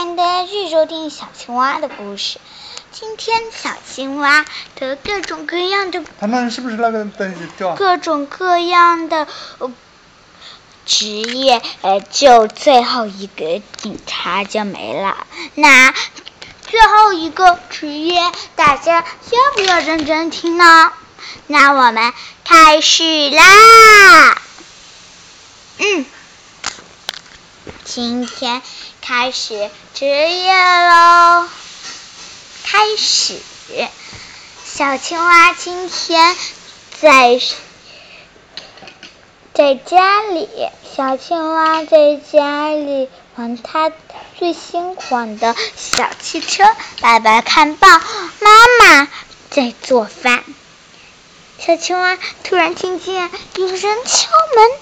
[0.00, 2.40] 欢迎大家继续收听小青蛙的故事。
[2.90, 7.74] 今天小青蛙的各种各样的他们是不是那个东西掉？
[7.74, 9.28] 各种各样的
[9.58, 9.70] 呃
[10.86, 15.26] 职业，呃，就最后一个警察就没了。
[15.54, 15.92] 那
[16.62, 18.22] 最后一个职业，
[18.56, 20.94] 大家要不要认真听呢？
[21.46, 22.14] 那我们
[22.46, 24.40] 开始啦！
[25.76, 26.06] 嗯，
[27.92, 28.62] 今天
[29.02, 31.48] 开始职业喽。
[32.62, 33.36] 开始，
[34.64, 36.36] 小青蛙今天
[37.00, 37.40] 在
[39.52, 40.48] 在家里，
[40.94, 43.90] 小青蛙在家里玩它
[44.38, 46.62] 最新款的小汽车。
[47.00, 49.08] 爸爸看报，妈妈
[49.50, 50.44] 在做饭。
[51.58, 54.79] 小青蛙突然听见有人敲门，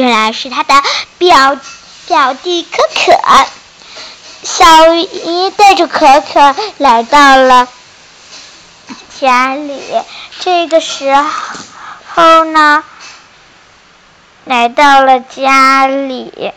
[0.00, 0.82] 原来是他的
[1.18, 1.60] 表
[2.06, 3.46] 表弟可可。
[4.42, 7.68] 小姨带着可可来到了
[9.20, 9.82] 家里。
[10.38, 11.14] 这个时
[12.14, 12.82] 候呢，
[14.46, 16.54] 来到了家里，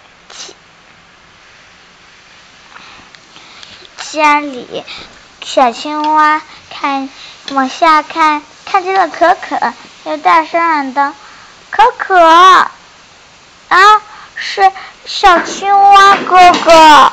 [3.97, 4.85] 家里
[5.43, 7.09] 小青蛙看
[7.51, 9.73] 往下看，看见了可可，
[10.05, 11.13] 又大声喊道
[11.69, 12.71] ：“可可
[13.73, 14.01] 啊，
[14.35, 14.71] 是
[15.05, 17.11] 小青蛙哥哥。”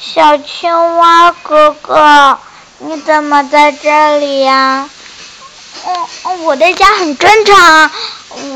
[0.00, 2.38] 小青蛙哥哥，
[2.78, 4.88] 你怎么在这里呀？
[5.84, 6.08] 哦，
[6.40, 7.90] 我在家很正常。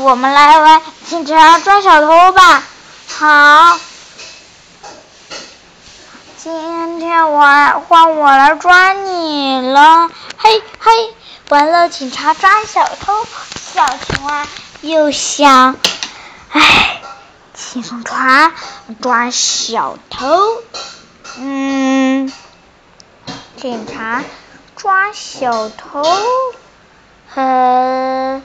[0.01, 2.63] 我们来玩警察抓小偷吧。
[3.19, 3.79] 好，
[6.35, 7.39] 今天我
[7.87, 10.09] 换我来抓你了。
[10.37, 11.13] 嘿嘿，
[11.49, 13.13] 完了，警察抓小偷，
[13.73, 14.47] 小青蛙
[14.81, 15.75] 又想，
[16.51, 17.01] 唉，
[17.75, 18.53] 警察
[19.01, 20.63] 抓小偷。
[21.37, 22.31] 嗯，
[23.57, 24.23] 警察
[24.77, 26.01] 抓小偷，
[27.35, 28.41] 嗯，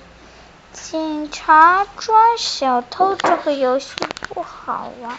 [0.72, 3.92] 警察抓小偷这个游戏
[4.34, 5.16] 不好玩。